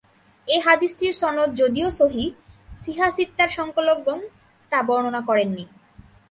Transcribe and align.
এ 0.47 0.57
হাদীসটির 0.65 1.13
সনদ 1.13 1.49
যদিও 1.55 1.87
সহীহ্, 1.91 2.35
সিহাহ্ 2.75 3.13
সিত্তার 3.15 3.49
সংকলকগণ 3.49 4.19
তা 4.71 4.79
বর্ণনা 4.87 5.21
করেননি। 5.21 5.65